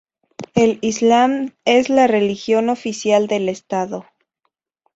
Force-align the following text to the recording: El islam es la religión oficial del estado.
El 0.55 0.79
islam 0.81 1.53
es 1.63 1.89
la 1.89 2.07
religión 2.07 2.69
oficial 2.69 3.27
del 3.27 3.49
estado. 3.49 4.07